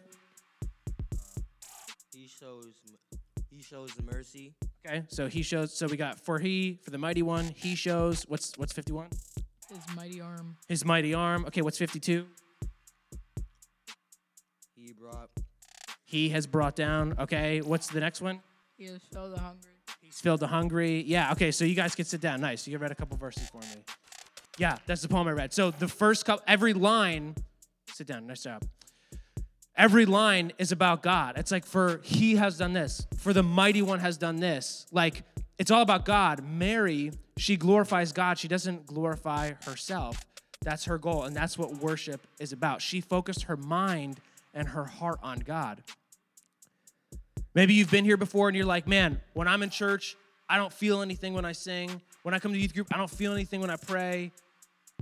He 2.12 2.28
shows. 2.28 2.74
He 3.50 3.62
shows 3.62 3.90
mercy. 4.12 4.54
Okay. 4.86 5.04
So 5.08 5.26
he 5.26 5.42
shows. 5.42 5.72
So 5.72 5.86
we 5.86 5.96
got 5.96 6.20
for 6.20 6.38
he 6.38 6.78
for 6.82 6.90
the 6.90 6.98
mighty 6.98 7.22
one. 7.22 7.44
He 7.54 7.74
shows. 7.74 8.24
What's 8.28 8.56
what's 8.56 8.72
51? 8.72 9.08
His 9.68 9.96
mighty 9.96 10.20
arm. 10.20 10.56
His 10.68 10.84
mighty 10.84 11.14
arm. 11.14 11.44
Okay. 11.46 11.62
What's 11.62 11.78
52? 11.78 12.26
He 14.74 14.92
brought. 14.92 15.30
He 16.04 16.30
has 16.30 16.46
brought 16.46 16.76
down. 16.76 17.14
Okay. 17.18 17.60
What's 17.60 17.88
the 17.88 18.00
next 18.00 18.20
one? 18.20 18.40
He 18.76 18.84
has 18.86 19.02
filled 19.12 19.34
the 19.34 19.40
hungry. 19.40 19.70
He's 20.00 20.20
filled 20.20 20.40
the 20.40 20.46
hungry. 20.46 21.02
Yeah. 21.06 21.32
Okay. 21.32 21.50
So 21.50 21.64
you 21.64 21.74
guys 21.74 21.94
can 21.94 22.04
sit 22.04 22.20
down. 22.20 22.40
Nice. 22.40 22.66
You 22.66 22.78
read 22.78 22.92
a 22.92 22.94
couple 22.94 23.16
verses 23.16 23.48
for 23.50 23.60
me. 23.60 23.84
Yeah, 24.58 24.76
that's 24.86 25.02
the 25.02 25.08
poem 25.08 25.28
I 25.28 25.32
read. 25.32 25.52
So 25.52 25.70
the 25.70 25.86
first 25.86 26.24
couple, 26.24 26.42
every 26.46 26.72
line. 26.72 27.36
Sit 27.92 28.06
down. 28.06 28.26
Nice 28.26 28.42
job. 28.42 28.64
Every 29.78 30.06
line 30.06 30.52
is 30.58 30.72
about 30.72 31.02
God. 31.02 31.38
It's 31.38 31.52
like 31.52 31.64
for 31.64 32.00
He 32.02 32.34
has 32.36 32.58
done 32.58 32.72
this. 32.72 33.06
For 33.16 33.32
the 33.32 33.44
mighty 33.44 33.80
one 33.80 34.00
has 34.00 34.18
done 34.18 34.36
this. 34.36 34.86
Like 34.92 35.22
it's 35.56 35.70
all 35.70 35.82
about 35.82 36.04
God. 36.04 36.42
Mary, 36.44 37.12
she 37.36 37.56
glorifies 37.56 38.12
God. 38.12 38.38
She 38.38 38.48
doesn't 38.48 38.86
glorify 38.86 39.52
herself. 39.64 40.26
That's 40.62 40.86
her 40.86 40.98
goal, 40.98 41.22
and 41.22 41.36
that's 41.36 41.56
what 41.56 41.76
worship 41.76 42.26
is 42.40 42.52
about. 42.52 42.82
She 42.82 43.00
focused 43.00 43.44
her 43.44 43.56
mind 43.56 44.20
and 44.52 44.68
her 44.68 44.84
heart 44.84 45.20
on 45.22 45.38
God. 45.38 45.84
Maybe 47.54 47.74
you've 47.74 47.90
been 47.90 48.04
here 48.04 48.16
before 48.16 48.48
and 48.48 48.56
you're 48.56 48.66
like, 48.66 48.86
man, 48.86 49.20
when 49.34 49.48
I'm 49.48 49.62
in 49.62 49.70
church, 49.70 50.16
I 50.48 50.56
don't 50.56 50.72
feel 50.72 51.02
anything 51.02 51.34
when 51.34 51.44
I 51.44 51.52
sing. 51.52 52.02
When 52.22 52.34
I 52.34 52.40
come 52.40 52.52
to 52.52 52.58
youth 52.58 52.74
group, 52.74 52.88
I 52.92 52.96
don't 52.96 53.10
feel 53.10 53.32
anything 53.32 53.60
when 53.60 53.70
I 53.70 53.76
pray. 53.76 54.32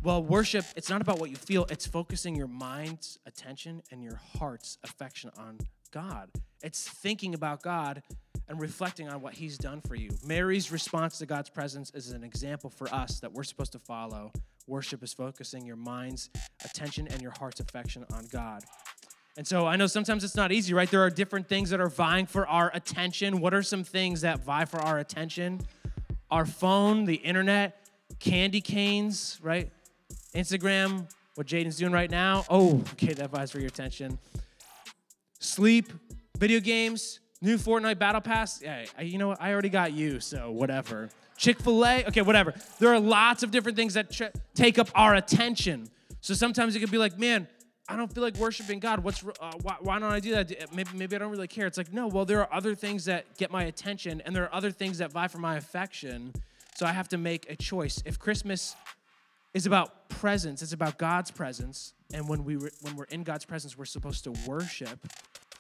Well, 0.03 0.23
worship, 0.23 0.65
it's 0.77 0.89
not 0.89 1.01
about 1.01 1.19
what 1.19 1.31
you 1.31 1.37
feel, 1.37 1.67
it's 1.71 1.87
focusing 1.87 2.37
your 2.37 2.47
mind's 2.47 3.19
attention 3.27 3.83
and 3.91 4.03
your 4.03 4.21
heart's 4.39 4.79
affection 4.85 5.31
on 5.37 5.59
God. 5.91 6.31
It's 6.63 6.89
thinking 6.89 7.35
about 7.35 7.63
God 7.63 8.03
and 8.49 8.61
reflecting 8.61 9.09
on 9.09 9.21
what 9.21 9.35
He's 9.35 9.59
done 9.59 9.81
for 9.81 9.95
you. 9.95 10.11
Mary's 10.25 10.71
response 10.71 11.19
to 11.19 11.27
God's 11.27 11.51
presence 11.51 11.91
is 11.95 12.11
an 12.13 12.23
example 12.23 12.71
for 12.71 12.93
us 12.95 13.21
that 13.21 13.33
we're 13.33 13.45
supposed 13.45 13.73
to 13.73 13.79
follow. 13.79 14.33
Worship 14.67 15.03
is 15.03 15.13
focusing 15.13 15.67
your 15.67 15.77
mind's 15.77 16.31
attention 16.65 17.09
and 17.09 17.21
your 17.21 17.33
heart's 17.39 17.61
affection 17.61 18.05
on 18.13 18.27
God. 18.31 18.63
And 19.37 19.47
so 19.47 19.67
I 19.67 19.77
know 19.77 19.87
sometimes 19.87 20.25
it's 20.25 20.35
not 20.35 20.51
easy, 20.51 20.73
right? 20.73 20.91
There 20.91 21.03
are 21.03 21.11
different 21.11 21.49
things 21.49 21.71
that 21.71 21.81
are 21.81 21.91
vying 21.91 22.27
for 22.27 22.49
our 22.49 22.71
attention. 22.73 23.41
What 23.41 23.53
are 23.53 23.63
some 23.63 23.85
things 23.85 24.23
that 24.23 24.45
vie 24.45 24.65
for 24.65 24.81
our 24.81 24.99
attention? 24.99 25.61
Our 26.31 26.47
phone, 26.47 27.05
the 27.05 27.17
internet, 27.17 27.87
candy 28.19 28.61
canes, 28.61 29.39
right? 29.43 29.71
Instagram, 30.37 31.11
what 31.35 31.47
Jaden's 31.47 31.77
doing 31.77 31.93
right 31.93 32.11
now. 32.11 32.45
Oh, 32.49 32.83
okay, 32.93 33.15
that 33.15 33.31
vies 33.31 33.51
for 33.51 33.59
your 33.59 33.69
attention. 33.69 34.19
Sleep, 35.39 35.93
video 36.39 36.61
games, 36.61 37.21
new 37.41 37.57
Fortnite 37.57 37.99
Battle 37.99 38.21
Pass. 38.21 38.63
Yeah, 38.63 38.85
you 39.01 39.19
know 39.19 39.29
what? 39.29 39.41
I 39.41 39.53
already 39.53 39.69
got 39.69 39.93
you, 39.93 40.21
so 40.21 40.51
whatever. 40.51 41.09
Chick 41.37 41.61
fil 41.61 41.85
A, 41.85 42.05
okay, 42.07 42.23
whatever. 42.23 42.55
There 42.79 42.93
are 42.93 43.01
lots 43.01 43.43
of 43.43 43.51
different 43.51 43.77
things 43.77 43.95
that 43.95 44.11
take 44.55 44.79
up 44.79 44.89
our 44.95 45.15
attention. 45.15 45.89
So 46.21 46.35
sometimes 46.35 46.75
it 46.75 46.81
could 46.81 46.91
be 46.91 46.99
like, 46.99 47.19
man, 47.19 47.47
I 47.89 47.97
don't 47.97 48.13
feel 48.13 48.23
like 48.23 48.37
worshiping 48.37 48.81
God. 48.81 49.05
What's 49.05 49.23
uh, 49.23 49.53
why, 49.63 49.77
why 49.81 49.99
don't 49.99 50.13
I 50.13 50.21
do 50.21 50.33
that? 50.33 50.75
Maybe 50.75 50.91
maybe 50.95 51.15
I 51.15 51.19
don't 51.19 51.31
really 51.31 51.47
care. 51.47 51.67
It's 51.67 51.79
like 51.79 51.93
no. 51.93 52.09
Well, 52.09 52.25
there 52.25 52.41
are 52.41 52.53
other 52.53 52.75
things 52.75 53.05
that 53.05 53.37
get 53.39 53.51
my 53.51 53.65
attention, 53.65 54.23
and 54.25 54.35
there 54.35 54.45
are 54.45 54.55
other 54.55 54.71
things 54.71 54.99
that 54.99 55.13
vie 55.13 55.29
for 55.29 55.39
my 55.39 55.57
affection. 55.57 56.33
So 56.75 56.85
I 56.85 56.93
have 56.93 57.09
to 57.11 57.19
make 57.19 57.49
a 57.51 57.57
choice. 57.57 58.03
If 58.05 58.19
Christmas 58.19 58.75
is 59.57 59.65
about 59.65 60.11
presence, 60.11 60.61
it's 60.61 60.75
about 60.75 60.99
God's 60.99 61.31
presence, 61.31 61.95
and 62.13 62.29
when 62.29 62.45
we 62.45 62.57
re- 62.57 62.69
when 62.83 62.95
we're 62.95 63.05
in 63.05 63.23
God's 63.23 63.47
presence, 63.47 63.77
we're 63.77 63.87
supposed 63.87 64.23
to 64.25 64.33
worship. 64.47 64.99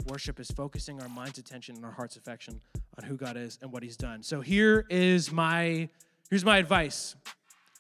Worship 0.07 0.39
is 0.39 0.51
focusing 0.51 1.01
our 1.01 1.09
mind's 1.09 1.39
attention 1.39 1.77
and 1.77 1.85
our 1.85 1.91
heart's 1.91 2.17
affection 2.17 2.61
on 2.99 3.09
who 3.09 3.17
God 3.17 3.39
is 3.39 3.59
and 3.63 3.73
what 3.73 3.83
He's 3.83 3.97
done. 3.97 4.23
So 4.23 4.43
here 4.43 4.85
is 4.91 5.33
my 5.33 5.89
here's 6.29 6.45
my 6.45 6.59
advice. 6.59 7.17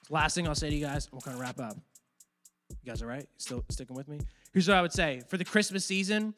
Last 0.09 0.35
thing 0.35 0.49
I'll 0.49 0.55
say 0.55 0.71
to 0.71 0.75
you 0.75 0.87
guys, 0.87 1.07
I'm 1.13 1.19
gonna 1.19 1.37
wrap 1.37 1.61
up. 1.61 1.77
You 2.71 2.91
guys 2.91 3.03
all 3.03 3.09
right? 3.09 3.29
Still 3.37 3.63
sticking 3.69 3.95
with 3.95 4.09
me? 4.09 4.19
Here's 4.55 4.69
what 4.69 4.79
I 4.79 4.81
would 4.81 4.95
say 4.95 5.21
for 5.29 5.37
the 5.37 5.45
Christmas 5.45 5.85
season. 5.85 6.33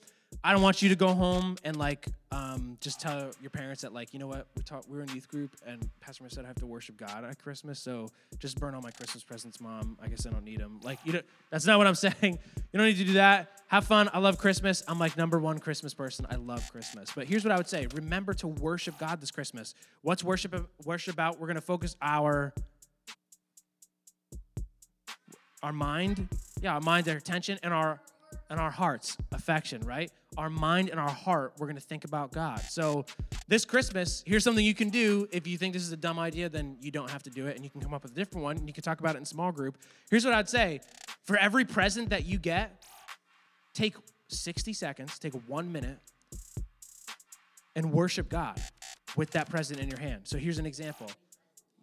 I 0.45 0.53
don't 0.53 0.63
want 0.63 0.83
you 0.83 0.89
to 0.91 0.97
go 0.97 1.15
home 1.15 1.57
and 1.65 1.77
like 1.77 2.07
um, 2.31 2.79
just 2.81 3.01
tell 3.01 3.31
your 3.41 3.51
parents 3.51 3.83
that 3.83 3.93
like 3.93 4.13
you 4.13 4.21
know 4.21 4.27
what 4.27 4.47
we 4.57 4.63
taught 4.63 4.89
we 4.89 4.97
were 4.97 5.03
in 5.03 5.09
youth 5.11 5.27
group 5.29 5.57
and 5.67 5.89
Pastor 6.01 6.21
Smith 6.21 6.33
said 6.33 6.45
I 6.45 6.49
have 6.49 6.57
to 6.57 6.67
worship 6.67 6.97
God 6.97 7.25
at 7.25 7.43
Christmas 7.43 7.81
so 7.81 8.09
just 8.39 8.61
burn 8.61 8.75
all 8.75 8.81
my 8.81 8.91
Christmas 8.91 9.25
presents, 9.25 9.61
mom. 9.61 9.99
I 10.03 10.09
guess 10.09 10.27
I 10.27 10.31
don't 10.31 10.45
need 10.45 10.61
them. 10.61 10.81
Like 10.83 11.01
you 11.05 11.13
know 11.13 11.23
that's 11.51 11.67
not 11.67 11.79
what 11.79 11.87
I'm 11.87 11.95
saying. 11.97 12.15
You 12.23 12.79
don't 12.79 12.87
need 12.87 12.99
to 12.99 13.05
do 13.05 13.15
that. 13.15 13.51
Have 13.69 13.87
fun. 13.87 14.09
I 14.13 14.19
love 14.19 14.39
Christmas. 14.39 14.83
I'm 14.87 14.99
like 14.99 15.17
number 15.17 15.39
one 15.39 15.59
Christmas 15.59 15.93
person. 15.93 16.27
I 16.31 16.37
love 16.37 16.71
Christmas. 16.71 17.11
But 17.15 17.27
here's 17.27 17.45
what 17.45 17.53
I 17.53 17.57
would 17.57 17.69
say: 17.69 17.87
remember 17.95 18.33
to 18.35 18.49
worship 18.49 18.99
God 18.99 19.21
this 19.21 19.31
Christmas. 19.31 19.75
What's 20.03 20.23
worship 20.23 20.55
worship 20.85 21.15
about? 21.15 21.41
We're 21.41 21.49
gonna 21.49 21.61
focus 21.61 21.97
our 22.01 22.55
our 25.63 25.73
mind, 25.73 26.29
yeah, 26.61 26.75
our 26.75 26.81
mind, 26.81 27.09
our 27.09 27.17
attention, 27.17 27.59
and 27.63 27.75
our 27.75 28.01
and 28.51 28.59
our 28.59 28.71
hearts, 28.71 29.17
affection, 29.33 29.83
right? 29.83 30.11
Our 30.37 30.49
mind 30.49 30.89
and 30.89 30.99
our 30.99 31.11
heart, 31.11 31.55
we're 31.59 31.67
gonna 31.67 31.81
think 31.81 32.05
about 32.05 32.33
God. 32.33 32.61
So 32.61 33.05
this 33.47 33.65
Christmas, 33.65 34.23
here's 34.27 34.45
something 34.45 34.65
you 34.65 34.75
can 34.75 34.89
do. 34.91 35.29
If 35.31 35.47
you 35.47 35.59
think 35.59 35.75
this 35.75 35.83
is 35.83 35.93
a 35.93 35.97
dumb 35.97 36.19
idea, 36.19 36.49
then 36.49 36.77
you 36.81 36.91
don't 36.91 37.11
have 37.11 37.23
to 37.25 37.31
do 37.31 37.47
it, 37.47 37.57
and 37.57 37.65
you 37.65 37.71
can 37.71 37.81
come 37.81 37.93
up 37.93 38.03
with 38.03 38.13
a 38.13 38.15
different 38.15 38.45
one, 38.45 38.57
and 38.57 38.67
you 38.67 38.73
can 38.73 38.83
talk 38.83 39.01
about 39.01 39.17
it 39.17 39.19
in 39.19 39.25
small 39.25 39.53
group. 39.53 39.79
Here's 40.11 40.25
what 40.25 40.35
I'd 40.35 40.49
say: 40.49 40.81
for 41.25 41.37
every 41.37 41.65
present 41.65 42.11
that 42.11 42.25
you 42.25 42.39
get, 42.39 42.85
take 43.75 43.95
60 44.29 44.73
seconds, 44.73 45.19
take 45.19 45.35
one 45.47 45.71
minute, 45.73 45.99
and 47.77 47.93
worship 47.93 48.29
God 48.29 48.61
with 49.17 49.31
that 49.33 49.49
present 49.49 49.81
in 49.81 49.89
your 49.89 50.01
hand. 50.01 50.23
So 50.25 50.39
here's 50.39 50.59
an 50.59 50.67
example. 50.67 51.11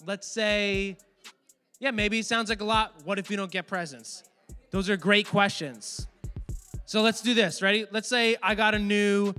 Let's 0.06 0.28
say, 0.28 0.98
yeah, 1.80 1.92
maybe 1.92 2.20
it 2.20 2.26
sounds 2.26 2.50
like 2.50 2.62
a 2.62 2.66
lot. 2.66 2.94
What 3.04 3.18
if 3.20 3.30
you 3.32 3.38
don't 3.38 3.52
get 3.52 3.68
presents? 3.68 4.24
Those 4.72 4.90
are 4.90 4.98
great 4.98 5.28
questions. 5.28 6.08
So 6.88 7.02
let's 7.02 7.22
do 7.22 7.34
this. 7.34 7.64
Ready? 7.64 7.88
Let's 7.90 8.08
say 8.08 8.36
I 8.44 8.54
got 8.54 8.76
a 8.76 8.80
new 8.80 9.34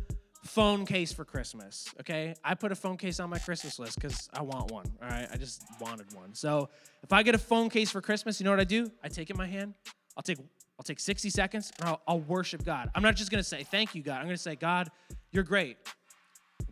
phone 0.45 0.85
case 0.85 1.13
for 1.13 1.25
Christmas. 1.25 1.87
Okay, 2.01 2.35
I 2.43 2.55
put 2.57 2.73
a 2.73 2.75
phone 2.75 2.97
case 2.97 3.21
on 3.21 3.31
my 3.31 3.39
Christmas 3.39 3.79
list 3.79 4.01
because 4.01 4.29
I 4.35 4.43
want 4.43 4.73
one. 4.73 4.87
All 5.01 5.09
right, 5.09 5.29
I 5.33 5.37
just 5.37 5.63
wanted 5.81 6.13
one. 6.13 6.35
So 6.35 6.69
if 7.05 7.13
I 7.13 7.23
get 7.23 7.37
a 7.37 7.39
phone 7.39 7.71
case 7.71 7.89
for 7.89 8.01
Christmas, 8.01 8.41
you 8.41 8.45
know 8.45 8.51
what 8.51 8.59
I 8.59 8.65
do? 8.65 8.91
I 9.03 9.09
take 9.09 9.31
it 9.31 9.35
in 9.35 9.39
my 9.39 9.47
hand. 9.47 9.75
I'll 10.17 10.25
take 10.25 10.39
I'll 10.79 10.85
take 10.85 10.99
60 10.99 11.31
seconds 11.31 11.73
and 11.79 11.89
I'll, 11.89 12.01
I'll 12.09 12.21
worship 12.21 12.65
God. 12.65 12.91
I'm 12.97 13.03
not 13.03 13.15
just 13.15 13.31
gonna 13.31 13.45
say 13.45 13.63
thank 13.63 13.95
you, 13.95 14.03
God. 14.03 14.19
I'm 14.19 14.25
gonna 14.25 14.37
say 14.37 14.57
God, 14.57 14.91
you're 15.31 15.45
great. 15.45 15.77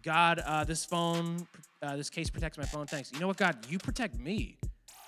God, 0.02 0.40
uh, 0.40 0.64
this 0.64 0.84
phone, 0.84 1.46
uh, 1.82 1.96
this 1.96 2.10
case 2.10 2.30
protects 2.30 2.58
my 2.58 2.64
phone. 2.64 2.86
Thanks. 2.86 3.12
You 3.12 3.20
know 3.20 3.28
what, 3.28 3.36
God? 3.36 3.64
You 3.68 3.78
protect 3.78 4.18
me. 4.18 4.58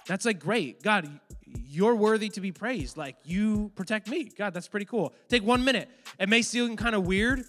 That's 0.06 0.24
like 0.24 0.38
great. 0.38 0.82
God, 0.82 1.20
you're 1.68 1.94
worthy 1.94 2.28
to 2.30 2.40
be 2.40 2.52
praised. 2.52 2.96
Like 2.96 3.16
you 3.24 3.70
protect 3.74 4.08
me. 4.08 4.24
God, 4.24 4.54
that's 4.54 4.68
pretty 4.68 4.86
cool. 4.86 5.14
Take 5.28 5.42
one 5.44 5.64
minute. 5.64 5.88
It 6.18 6.28
may 6.28 6.42
seem 6.42 6.76
kind 6.76 6.94
of 6.94 7.06
weird. 7.06 7.44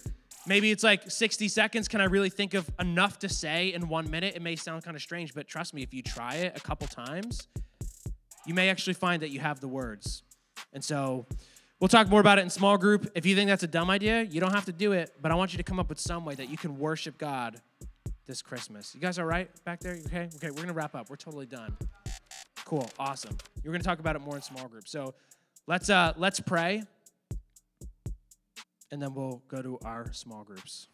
Maybe 0.46 0.72
it's 0.72 0.84
like 0.84 1.12
60 1.12 1.48
seconds. 1.50 1.88
Can 1.88 2.00
I 2.00 2.06
really 2.06 2.30
think 2.30 2.54
of 2.54 2.70
enough 2.80 3.20
to 3.20 3.30
say 3.30 3.74
in 3.74 3.90
one 3.90 4.10
minute? 4.10 4.36
It 4.36 4.42
may 4.42 4.56
sound 4.56 4.84
kind 4.84 4.96
of 4.96 5.02
strange, 5.02 5.34
but 5.34 5.48
trust 5.48 5.74
me, 5.74 5.84
if 5.84 5.94
you 5.94 6.02
try 6.02 6.36
it 6.36 6.54
a 6.56 6.62
couple 6.62 6.88
times, 6.88 7.48
you 8.46 8.54
may 8.54 8.70
actually 8.70 8.94
find 8.94 9.22
that 9.22 9.30
you 9.30 9.42
have 9.42 9.60
the 9.60 9.68
words. 9.68 10.24
And 10.72 10.82
so 10.84 11.26
we'll 11.82 11.90
talk 11.90 12.08
more 12.08 12.22
about 12.22 12.40
it 12.40 12.44
in 12.44 12.50
small 12.50 12.78
group. 12.78 13.12
If 13.14 13.26
you 13.26 13.36
think 13.36 13.50
that's 13.50 13.64
a 13.64 13.68
dumb 13.68 13.90
idea, 13.90 14.24
you 14.24 14.40
don't 14.40 14.54
have 14.54 14.66
to 14.66 14.72
do 14.72 14.94
it, 14.94 15.14
but 15.22 15.34
I 15.34 15.36
want 15.36 15.52
you 15.52 15.58
to 15.58 15.64
come 15.64 15.80
up 15.80 15.90
with 15.90 16.00
some 16.00 16.24
way 16.24 16.36
that 16.36 16.50
you 16.50 16.58
can 16.58 16.80
worship 16.80 17.18
God 17.18 17.62
this 18.26 18.42
Christmas. 18.42 18.96
You 18.96 19.02
guys 19.02 19.20
all 19.20 19.26
right 19.26 19.50
back 19.66 19.82
there? 19.82 19.98
okay? 20.06 20.30
Okay, 20.36 20.52
we're 20.52 20.66
to 20.66 20.74
wrap 20.74 20.96
up. 20.96 21.10
We're 21.10 21.16
totally 21.18 21.46
done. 21.46 21.76
Cool. 22.68 22.90
Awesome. 23.00 23.38
You're 23.64 23.72
going 23.72 23.82
to 23.82 23.88
talk 23.88 24.00
about 24.00 24.18
it 24.18 24.20
more 24.20 24.36
in 24.36 24.42
small 24.42 24.68
groups. 24.68 24.92
So 24.92 25.14
let's 25.68 25.90
uh 25.90 26.12
let's 26.18 26.42
pray 26.42 26.84
and 28.92 29.02
then 29.02 29.14
we'll 29.14 29.42
go 29.48 29.62
to 29.62 29.80
our 29.86 30.12
small 30.12 30.44
groups. 30.44 30.90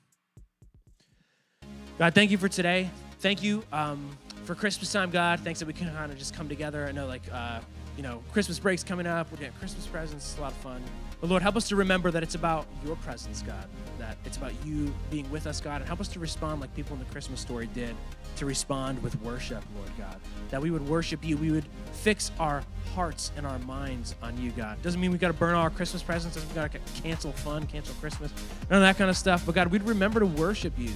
God, 1.98 2.14
thank 2.14 2.30
you 2.30 2.38
for 2.38 2.48
today. 2.48 2.92
Thank 3.22 3.42
you 3.42 3.64
um, 3.74 4.16
for 4.46 4.54
Christmas 4.54 4.92
time, 4.92 5.10
God. 5.10 5.40
Thanks 5.40 5.60
that 5.62 5.66
we 5.66 5.74
can 5.74 5.92
kind 5.96 6.12
of 6.12 6.18
just 6.20 6.36
come 6.36 6.48
together. 6.48 6.86
I 6.86 6.92
know, 6.92 7.08
like, 7.08 7.24
uh, 7.32 7.62
you 7.98 8.04
know, 8.04 8.24
Christmas 8.32 8.60
break's 8.60 8.84
coming 8.84 9.06
up. 9.06 9.32
We're 9.32 9.38
getting 9.38 9.54
Christmas 9.54 9.86
presents. 9.86 10.32
It's 10.32 10.38
a 10.38 10.42
lot 10.42 10.52
of 10.52 10.58
fun. 10.58 10.82
But 11.22 11.30
Lord, 11.30 11.42
help 11.42 11.56
us 11.56 11.70
to 11.70 11.76
remember 11.76 12.12
that 12.12 12.24
it's 12.24 12.36
about 12.36 12.66
your 12.86 12.96
presence, 12.98 13.42
God. 13.42 13.68
That 13.98 14.18
it's 14.26 14.38
about 14.38 14.52
you 14.66 14.94
being 15.10 15.30
with 15.32 15.48
us, 15.48 15.62
God. 15.62 15.82
And 15.82 15.88
help 15.88 16.02
us 16.02 16.08
to 16.10 16.20
respond 16.20 16.60
like 16.60 16.76
people 16.76 16.94
in 16.94 17.00
the 17.00 17.10
Christmas 17.12 17.40
story 17.40 17.70
did, 17.74 17.96
to 18.38 18.46
respond 18.46 19.02
with 19.02 19.20
worship, 19.22 19.64
Lord 19.78 19.92
God. 19.98 20.20
That 20.50 20.62
we 20.62 20.72
would 20.72 20.88
worship 20.88 21.24
you. 21.24 21.38
We 21.38 21.52
would 21.52 21.66
fix 21.94 22.32
our 22.40 22.64
hearts 22.94 23.32
and 23.38 23.46
our 23.46 23.60
minds 23.60 24.16
on 24.22 24.38
you, 24.38 24.52
God. 24.52 24.82
Doesn't 24.82 25.00
mean 25.00 25.12
we 25.12 25.18
got 25.18 25.28
to 25.28 25.34
burn 25.34 25.56
all 25.56 25.64
our 25.64 25.70
Christmas 25.70 26.04
presents. 26.04 26.36
Doesn't 26.36 26.50
mean 26.50 26.64
we 26.64 26.70
got 26.70 26.86
to 26.86 27.02
cancel 27.02 27.32
fun, 27.32 27.68
cancel 27.68 27.96
Christmas, 27.96 28.32
none 28.70 28.82
of 28.82 28.88
that 28.88 28.98
kind 28.98 29.10
of 29.10 29.18
stuff. 29.18 29.46
But 29.46 29.56
God, 29.56 29.68
we'd 29.68 29.84
remember 29.84 30.20
to 30.20 30.26
worship 30.26 30.74
you. 30.78 30.92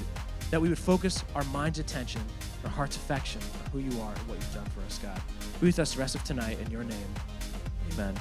That 0.51 0.61
we 0.61 0.69
would 0.69 0.79
focus 0.79 1.23
our 1.35 1.43
mind's 1.45 1.79
attention, 1.79 2.21
our 2.63 2.69
heart's 2.69 2.95
affection 2.95 3.41
on 3.41 3.71
who 3.71 3.79
you 3.79 4.01
are 4.01 4.13
and 4.13 4.27
what 4.27 4.37
you've 4.37 4.53
done 4.53 4.65
for 4.65 4.81
us, 4.81 4.97
God. 4.99 5.21
Be 5.59 5.67
with 5.67 5.79
us 5.79 5.93
the 5.93 5.99
rest 5.99 6.15
of 6.15 6.23
tonight 6.23 6.57
in 6.59 6.71
your 6.71 6.83
name. 6.83 7.13
Amen. 7.93 8.15